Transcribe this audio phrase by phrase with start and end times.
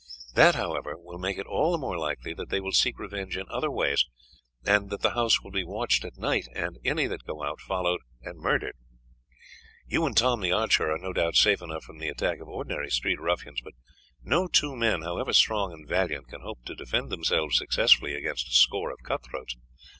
[0.33, 3.47] That, however, will make it all the more likely that they will seek revenge in
[3.49, 4.03] other ways,
[4.65, 8.01] and that the house will be watched at night and any that go out followed
[8.23, 8.73] and murdered.
[9.85, 12.89] "You and Tom the archer are no doubt safe enough from the attack of ordinary
[12.89, 13.73] street ruffians, but
[14.23, 18.53] no two men, however strong and valiant, can hope to defend themselves successfully against a
[18.55, 19.55] score of cut throats.